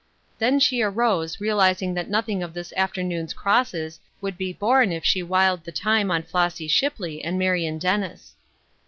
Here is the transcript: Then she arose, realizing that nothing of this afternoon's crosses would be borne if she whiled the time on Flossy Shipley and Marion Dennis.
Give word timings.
Then 0.39 0.59
she 0.59 0.81
arose, 0.81 1.39
realizing 1.39 1.93
that 1.93 2.09
nothing 2.09 2.41
of 2.41 2.55
this 2.55 2.73
afternoon's 2.75 3.35
crosses 3.35 3.99
would 4.19 4.35
be 4.35 4.51
borne 4.51 4.91
if 4.91 5.05
she 5.05 5.21
whiled 5.21 5.63
the 5.63 5.71
time 5.71 6.09
on 6.09 6.23
Flossy 6.23 6.67
Shipley 6.67 7.23
and 7.23 7.37
Marion 7.37 7.77
Dennis. 7.77 8.33